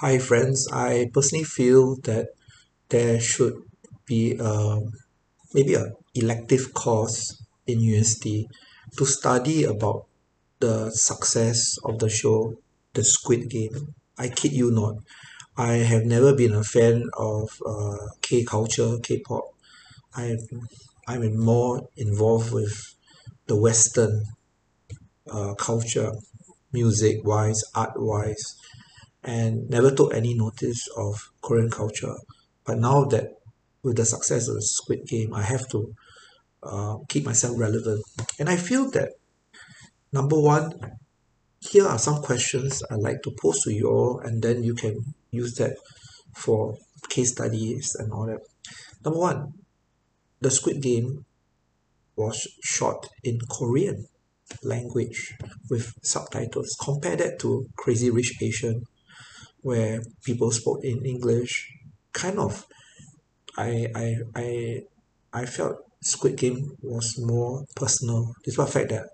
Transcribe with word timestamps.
Hi 0.00 0.18
friends, 0.18 0.66
I 0.72 1.10
personally 1.12 1.44
feel 1.44 1.96
that 2.08 2.28
there 2.88 3.20
should 3.20 3.56
be 4.06 4.36
a 4.40 4.80
maybe 5.54 5.74
a 5.74 5.86
elective 6.14 6.74
course 6.74 7.20
in 7.66 7.80
university 7.80 8.48
to 8.96 9.04
study 9.06 9.64
about 9.64 10.06
the 10.60 10.90
success 10.90 11.76
of 11.84 11.98
the 12.00 12.08
show 12.08 12.54
the 12.94 13.04
squid 13.04 13.50
game. 13.50 13.94
I 14.18 14.28
kid 14.28 14.52
you 14.52 14.70
not. 14.70 14.96
I 15.56 15.74
have 15.92 16.04
never 16.06 16.32
been 16.34 16.54
a 16.54 16.64
fan 16.64 16.98
of 17.18 17.46
uh 17.66 17.98
K 18.22 18.44
culture 18.44 18.98
K-pop 19.02 19.44
I've 20.16 20.44
I'm 21.08 21.36
more 21.52 21.88
involved 21.96 22.52
with 22.52 22.74
the 23.48 23.56
western 23.56 24.14
uh 25.30 25.54
culture 25.54 26.12
music 26.72 27.16
wise 27.24 27.62
art 27.74 27.94
wise 27.96 28.44
and 29.28 29.68
never 29.68 29.90
took 29.90 30.14
any 30.14 30.32
notice 30.32 30.88
of 30.96 31.30
korean 31.42 31.70
culture. 31.70 32.16
But 32.64 32.78
now 32.78 33.04
that 33.12 33.26
with 33.82 33.96
the 33.96 34.06
success 34.06 34.48
of 34.48 34.54
the 34.54 34.62
squid 34.62 35.00
game 35.06 35.34
I 35.34 35.42
have 35.42 35.68
to 35.68 35.94
uh 36.62 36.96
keep 37.10 37.24
myself 37.26 37.54
relevant. 37.58 38.02
And 38.38 38.48
I 38.48 38.56
feel 38.56 38.90
that 38.92 39.10
number 40.12 40.40
one 40.40 40.72
here 41.60 41.86
are 41.86 41.98
some 41.98 42.22
questions 42.22 42.82
I'd 42.90 43.00
like 43.08 43.20
to 43.24 43.30
pose 43.42 43.60
to 43.64 43.72
you 43.72 43.86
all 43.88 44.20
and 44.20 44.42
then 44.42 44.62
you 44.62 44.74
can 44.74 44.94
use 45.30 45.52
that 45.56 45.76
for 46.34 46.78
case 47.10 47.32
studies 47.32 47.96
and 47.98 48.10
all 48.12 48.26
that. 48.26 48.40
Number 49.04 49.20
one 49.20 49.52
the 50.40 50.50
squid 50.50 50.80
game 50.80 51.26
was 52.16 52.48
shot 52.64 53.06
in 53.22 53.38
korean 53.50 54.06
language 54.62 55.34
with 55.68 55.92
subtitles. 56.02 56.74
Compare 56.80 57.16
that 57.16 57.38
to 57.40 57.68
crazy 57.76 58.10
rich 58.10 58.32
asian 58.40 58.84
where 59.68 59.94
people 60.26 60.50
spoke 60.60 60.80
in 60.90 60.98
english 61.14 61.52
kind 62.12 62.38
of 62.46 62.52
I 63.56 63.70
I 64.04 64.06
I 64.44 64.48
I 65.40 65.44
felt 65.56 65.76
squid 66.12 66.34
game 66.42 66.60
was 66.94 67.06
more 67.32 67.64
personal 67.80 68.20
despite 68.44 68.66
the 68.68 68.72
fact 68.76 68.88
that 68.94 69.06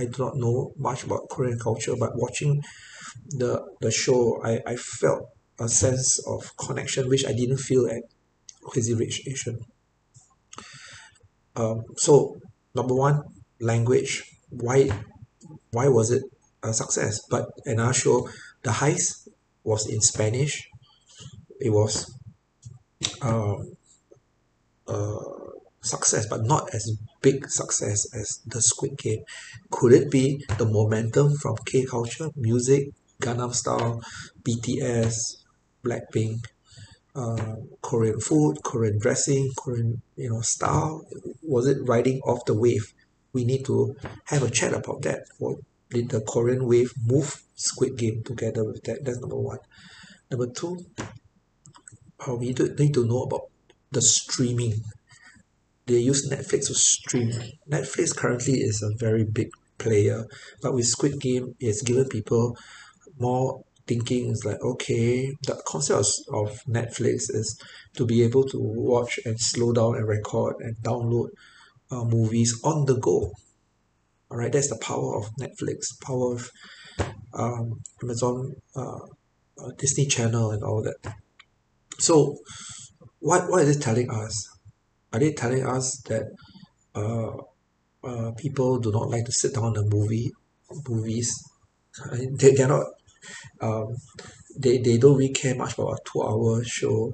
I 0.00 0.04
do 0.12 0.16
not 0.24 0.36
know 0.42 0.56
much 0.88 1.00
about 1.04 1.28
korean 1.32 1.58
culture 1.58 1.94
but 2.02 2.12
watching 2.24 2.52
the 3.40 3.52
the 3.84 3.90
show 4.02 4.20
I 4.50 4.52
I 4.72 4.76
felt 5.00 5.22
a 5.58 5.68
sense 5.68 6.08
of 6.34 6.40
connection 6.64 7.08
which 7.08 7.26
I 7.26 7.32
didn't 7.40 7.62
feel 7.68 7.84
at 7.96 8.02
crazy 8.70 8.94
rich 8.94 9.16
asian. 9.32 9.58
Um 11.56 11.82
so 11.96 12.12
number 12.74 12.94
one 12.94 13.22
language. 13.60 14.12
Why 14.50 14.78
why 15.72 15.88
was 15.88 16.10
it 16.10 16.22
a 16.62 16.72
success? 16.72 17.20
But 17.30 17.44
another 17.64 17.92
show 17.92 18.28
the 18.62 18.70
heist 18.70 19.28
was 19.72 19.82
in 19.94 20.00
spanish. 20.12 20.54
It 21.66 21.70
was 21.78 21.94
um 23.22 23.58
uh 24.94 25.30
success 25.92 26.24
but 26.32 26.42
not 26.52 26.64
as 26.74 26.84
big 27.26 27.38
success 27.60 27.98
as 28.20 28.28
the 28.52 28.60
squid 28.70 28.94
game. 29.04 29.22
Could 29.70 29.92
it 29.92 30.06
be 30.10 30.24
the 30.58 30.66
momentum 30.78 31.28
from 31.42 31.56
K 31.68 31.84
culture 31.94 32.28
music 32.36 32.82
gangnam 33.22 33.54
style 33.62 33.94
B_T_S 34.46 35.14
blackpink 35.84 36.38
uh 37.22 37.56
korean 37.82 38.20
food 38.26 38.54
korean 38.68 38.98
dressing 39.04 39.44
korean 39.60 39.90
you 40.16 40.30
know 40.30 40.42
style? 40.56 40.94
Was 41.54 41.64
it 41.72 41.78
riding 41.92 42.18
off 42.30 42.44
the 42.44 42.56
wave? 42.64 42.86
We 43.32 43.44
need 43.50 43.64
to 43.70 43.76
have 44.30 44.42
a 44.42 44.50
chat 44.58 44.72
about 44.80 45.02
that 45.02 45.20
did 45.90 46.08
the 46.10 46.20
korean 46.20 46.66
wave 46.66 46.92
move 47.04 47.42
squid 47.54 47.96
game 47.96 48.22
together 48.24 48.64
with 48.64 48.82
that? 48.84 49.04
That's 49.04 49.18
number 49.18 49.36
one. 49.36 49.58
Number 50.30 50.46
two 50.46 50.78
uh 52.26 52.34
we 52.34 52.52
do 52.52 52.74
need 52.78 52.94
to 52.94 53.06
know 53.06 53.22
about 53.22 53.42
the 53.90 54.02
streaming. 54.02 54.74
They 55.86 55.98
use 55.98 56.28
netflix 56.30 56.68
to 56.68 56.74
stream. 56.74 57.32
Netflix 57.68 58.16
currently 58.16 58.54
is 58.60 58.82
a 58.82 58.96
very 58.96 59.24
big 59.24 59.50
player 59.78 60.26
but 60.62 60.74
with 60.74 60.86
squid 60.86 61.20
game 61.20 61.54
it's 61.58 61.82
given 61.82 62.08
people 62.08 62.56
more 63.18 63.64
thinking. 63.86 64.30
Is 64.30 64.44
like 64.44 64.60
okay 64.62 65.32
the 65.42 65.60
concept 65.66 65.98
of 66.00 66.06
of 66.34 66.62
netflix 66.64 67.30
is 67.30 67.58
to 67.94 68.06
be 68.06 68.22
able 68.22 68.44
to 68.44 68.58
watch 68.58 69.18
and 69.24 69.40
slow 69.40 69.72
down 69.72 69.96
and 69.96 70.06
record 70.06 70.56
and 70.60 70.76
download 70.76 71.28
uh 71.90 72.04
movies 72.04 72.60
on 72.62 72.86
the 72.86 72.96
go 72.98 73.32
alright 74.30 74.52
that's 74.52 74.68
the 74.68 74.78
power 74.78 75.16
of 75.18 75.30
netflix 75.40 75.86
power 76.00 76.34
of 76.34 76.50
um 77.34 77.80
amazon 78.02 78.54
uh 78.76 78.98
uh 79.62 79.70
disney 79.78 80.06
channel 80.06 80.50
and 80.50 80.62
all 80.62 80.82
that. 80.82 80.96
So 81.98 82.36
what 83.18 83.50
what 83.50 83.62
is 83.62 83.76
it 83.76 83.82
telling 83.82 84.10
us? 84.10 84.48
Are 85.12 85.20
they 85.20 85.32
telling 85.32 85.66
us 85.66 86.00
that 86.08 86.24
uh 86.94 87.32
uh 88.02 88.32
people 88.32 88.78
do 88.78 88.90
not 88.90 89.10
like 89.10 89.24
to 89.26 89.32
sit 89.32 89.54
down 89.54 89.74
the 89.74 89.84
movie 89.84 90.30
movies? 90.88 91.30
They 92.38 92.52
they're 92.52 92.68
not 92.68 92.86
um 93.60 93.94
they 94.58 94.78
they 94.78 94.96
don't 94.98 95.18
really 95.18 95.32
care 95.32 95.54
much 95.54 95.74
about 95.74 95.92
a 95.92 95.98
two 96.10 96.22
hour 96.22 96.64
show 96.64 97.12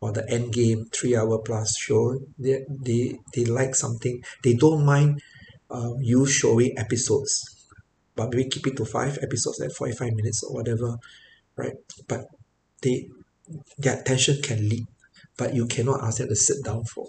or 0.00 0.12
the 0.12 0.28
end 0.28 0.52
game 0.52 0.86
three 0.92 1.16
hour 1.16 1.38
plus 1.38 1.76
show. 1.78 2.18
They 2.38 2.64
they 2.68 3.18
they 3.34 3.44
like 3.44 3.74
something. 3.74 4.22
They 4.42 4.54
don't 4.54 4.84
mind 4.84 5.20
um 5.74 5.96
you 6.00 6.26
showing 6.26 6.72
episodes. 6.78 7.32
But 8.16 8.30
maybe 8.30 8.48
keep 8.50 8.66
it 8.68 8.76
to 8.78 8.84
five 8.84 9.18
episodes 9.22 9.60
at 9.60 9.72
forty 9.72 9.94
five 9.94 10.12
minutes 10.14 10.42
or 10.44 10.54
whatever 10.54 10.96
right? 11.56 11.76
But 12.08 12.26
they 12.82 13.08
their 13.78 14.00
attention 14.00 14.42
can 14.42 14.68
lead 14.68 14.86
but 15.38 15.54
you 15.54 15.66
cannot 15.66 16.02
ask 16.04 16.18
them 16.18 16.28
to 16.28 16.36
sit 16.36 16.64
down 16.64 16.84
for 16.84 17.06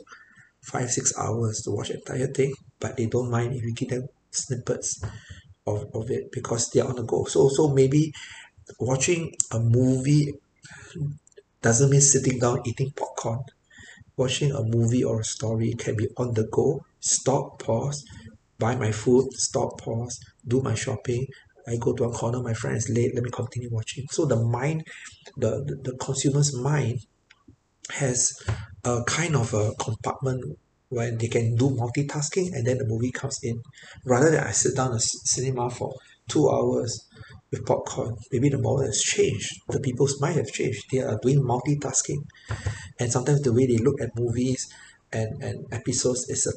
five 0.61 0.89
six 0.91 1.17
hours 1.17 1.61
to 1.63 1.71
watch 1.71 1.89
entire 1.91 2.27
thing 2.27 2.53
but 2.79 2.97
they 2.97 3.07
don't 3.07 3.31
mind 3.31 3.53
if 3.55 3.63
you 3.63 3.73
give 3.73 3.89
them 3.89 4.07
snippets 4.31 5.01
of 5.67 5.85
of 5.93 6.11
it 6.11 6.31
because 6.31 6.69
they're 6.71 6.87
on 6.87 6.95
the 6.95 7.03
go. 7.03 7.25
So 7.25 7.49
so 7.49 7.69
maybe 7.69 8.13
watching 8.79 9.33
a 9.51 9.59
movie 9.59 10.33
doesn't 11.61 11.89
mean 11.89 12.01
sitting 12.01 12.39
down 12.39 12.61
eating 12.65 12.91
popcorn. 12.91 13.41
Watching 14.17 14.51
a 14.51 14.63
movie 14.63 15.03
or 15.03 15.21
a 15.21 15.25
story 15.25 15.73
can 15.73 15.95
be 15.97 16.07
on 16.17 16.33
the 16.33 16.45
go. 16.51 16.85
Stop 16.99 17.59
pause 17.63 18.05
buy 18.59 18.75
my 18.75 18.91
food 18.91 19.25
stop 19.33 19.79
pause 19.79 20.19
do 20.47 20.61
my 20.61 20.75
shopping. 20.75 21.25
I 21.67 21.77
go 21.77 21.93
to 21.93 22.03
a 22.05 22.11
corner 22.11 22.41
my 22.41 22.53
friend 22.53 22.77
is 22.77 22.89
late 22.89 23.13
let 23.15 23.23
me 23.23 23.31
continue 23.31 23.69
watching. 23.71 24.05
So 24.11 24.25
the 24.25 24.37
mind 24.43 24.85
the 25.37 25.63
the 25.65 25.91
the 25.91 25.97
consumer's 25.97 26.55
mind 26.55 26.99
has 27.91 28.33
a 28.83 29.03
kind 29.05 29.35
of 29.35 29.53
a 29.53 29.71
compartment 29.79 30.57
when 30.89 31.17
they 31.17 31.27
can 31.27 31.55
do 31.55 31.69
multitasking 31.69 32.53
and 32.53 32.65
then 32.65 32.77
the 32.77 32.85
movie 32.87 33.11
comes 33.11 33.39
in. 33.43 33.61
Rather 34.05 34.29
than 34.31 34.43
I 34.43 34.51
sit 34.51 34.75
down 34.75 34.93
in 34.93 34.99
cinema 34.99 35.69
for 35.69 35.93
two 36.29 36.49
hours 36.49 37.07
with 37.51 37.65
popcorn 37.65 38.15
maybe 38.31 38.49
the 38.49 38.57
model 38.57 38.85
has 38.85 38.99
changed. 39.01 39.49
The 39.69 39.79
people's 39.79 40.19
mind 40.21 40.37
have 40.37 40.47
changed. 40.47 40.83
They 40.91 40.99
are 40.99 41.19
doing 41.21 41.41
multitasking. 41.41 42.21
And 42.99 43.11
sometimes 43.11 43.41
the 43.41 43.53
way 43.53 43.65
they 43.65 43.77
look 43.77 43.99
at 44.01 44.15
movies 44.15 44.67
and 45.11 45.43
and 45.43 45.65
episodes 45.71 46.27
is 46.29 46.45
a 46.47 46.53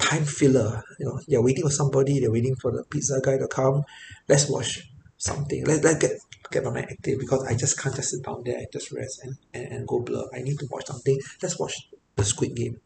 time 0.00 0.24
filler 0.24 0.82
you 0.98 1.06
know 1.06 1.18
they're 1.26 1.42
waiting 1.42 1.64
for 1.64 1.70
somebody 1.70 2.20
they're 2.20 2.32
waiting 2.32 2.54
for 2.56 2.70
the 2.70 2.84
pizza 2.90 3.20
guy 3.22 3.38
to 3.38 3.48
come 3.48 3.82
let's 4.28 4.48
watch 4.48 4.82
something. 5.16 5.64
Let 5.64 5.84
let's 5.84 5.98
get 5.98 6.12
get 6.50 6.64
my 6.64 6.70
mind 6.70 6.88
active 6.90 7.18
because 7.18 7.44
I 7.44 7.54
just 7.54 7.78
can't 7.80 7.94
just 7.94 8.10
sit 8.10 8.24
down 8.24 8.42
there 8.44 8.58
and 8.58 8.66
just 8.72 8.92
rest 8.92 9.24
and 9.24 9.36
and 9.54 9.66
and 9.72 9.88
go 9.88 10.00
blur. 10.00 10.24
I 10.34 10.42
need 10.42 10.58
to 10.58 10.66
watch 10.70 10.86
something. 10.86 11.18
Let's 11.42 11.58
watch 11.58 11.88
the 12.14 12.24
squid 12.24 12.54
game. 12.54 12.80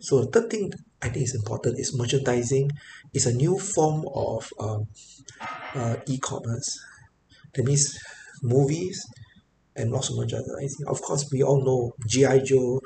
So 0.00 0.24
the 0.24 0.30
third 0.30 0.50
thing 0.50 0.72
I 1.02 1.08
think 1.08 1.24
is 1.24 1.34
important 1.34 1.78
is 1.78 1.96
merchandising. 1.96 2.70
It's 3.12 3.26
a 3.26 3.34
new 3.34 3.58
form 3.58 4.04
of 4.14 4.52
um 4.58 4.86
uh 5.74 5.96
e-commerce. 6.06 6.78
That 7.54 7.64
means 7.64 7.98
movies 8.42 9.04
and 9.76 9.90
lots 9.90 10.10
of 10.10 10.16
merchandising. 10.16 10.86
Of 10.86 11.02
course 11.02 11.28
we 11.32 11.42
all 11.42 11.64
know 11.64 11.92
G_I 12.08 12.44
joe 12.44 12.80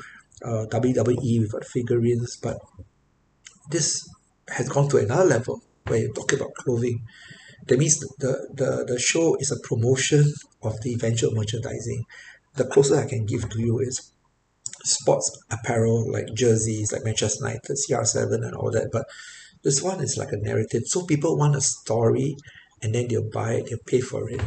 uh 0.44 0.66
W_W_E 0.70 1.40
we've 1.40 1.52
got 1.52 1.64
figurines 1.64 2.36
but 2.42 2.58
this 3.70 4.08
has 4.48 4.68
gone 4.68 4.88
to 4.90 4.98
another 4.98 5.24
level 5.24 5.62
where 5.86 6.00
you 6.00 6.12
talk 6.12 6.32
about 6.32 6.54
clothing. 6.54 7.02
That 7.66 7.78
means 7.78 7.98
the 8.18 8.48
the 8.54 8.84
the 8.86 8.98
show 8.98 9.36
is 9.36 9.50
a 9.52 9.60
promotion 9.68 10.24
of 10.62 10.80
the 10.82 10.92
eventual 10.92 11.32
merchandising. 11.32 12.04
The 12.54 12.66
closest 12.66 13.00
I 13.00 13.08
can 13.08 13.24
give 13.24 13.48
to 13.48 13.60
you 13.60 13.78
is 13.78 14.12
sports 14.84 15.30
apparel 15.50 16.10
like 16.10 16.26
jerseys 16.34 16.92
like 16.92 17.04
manchester 17.04 17.44
united 17.44 17.76
C_R 17.76 18.04
seven 18.04 18.42
and 18.42 18.54
all 18.56 18.70
that 18.72 18.88
but 18.92 19.06
this 19.62 19.80
one 19.80 20.00
is 20.00 20.16
like 20.16 20.32
a 20.32 20.36
narrative. 20.36 20.82
So 20.86 21.06
people 21.06 21.38
want 21.38 21.54
a 21.54 21.60
story 21.60 22.34
and 22.82 22.92
then 22.94 23.06
they'll 23.08 23.30
buy 23.30 23.54
it 23.54 23.66
they'll 23.66 23.78
pay 23.86 24.00
for 24.00 24.28
it. 24.28 24.40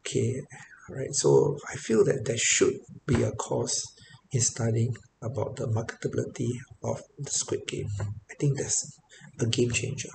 Okay 0.00 0.42
alright 0.88 1.14
so 1.14 1.56
I 1.72 1.76
feel 1.76 2.04
that 2.04 2.24
there 2.24 2.38
should 2.38 2.74
be 3.06 3.22
a 3.22 3.30
course 3.30 3.86
in 4.32 4.40
studying 4.40 4.96
about 5.22 5.56
the 5.56 5.66
marketability 5.66 6.50
of 6.82 7.02
the 7.18 7.30
squid 7.30 7.66
game. 7.66 7.88
I 8.30 8.34
think 8.38 8.56
that's 8.56 8.98
a 9.40 9.46
game 9.46 9.70
changer 9.70 10.10